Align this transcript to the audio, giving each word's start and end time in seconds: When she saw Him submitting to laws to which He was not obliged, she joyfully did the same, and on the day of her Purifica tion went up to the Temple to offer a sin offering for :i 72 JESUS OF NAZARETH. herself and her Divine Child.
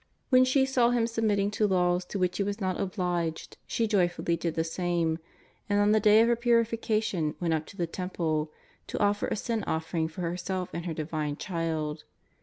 When 0.31 0.45
she 0.45 0.65
saw 0.65 0.89
Him 0.89 1.05
submitting 1.05 1.51
to 1.51 1.67
laws 1.67 2.03
to 2.05 2.17
which 2.17 2.37
He 2.37 2.41
was 2.43 2.59
not 2.59 2.81
obliged, 2.81 3.57
she 3.67 3.85
joyfully 3.85 4.35
did 4.35 4.55
the 4.55 4.63
same, 4.63 5.19
and 5.69 5.79
on 5.79 5.91
the 5.91 5.99
day 5.99 6.21
of 6.21 6.27
her 6.27 6.35
Purifica 6.35 7.03
tion 7.03 7.35
went 7.39 7.53
up 7.53 7.67
to 7.67 7.77
the 7.77 7.85
Temple 7.85 8.51
to 8.87 8.97
offer 8.99 9.27
a 9.27 9.35
sin 9.35 9.63
offering 9.67 10.07
for 10.07 10.21
:i 10.21 10.33
72 10.33 10.33
JESUS 10.37 10.49
OF 10.49 10.49
NAZARETH. 10.49 10.69
herself 10.71 10.73
and 10.73 10.85
her 10.87 10.93
Divine 10.95 11.37
Child. 11.37 12.03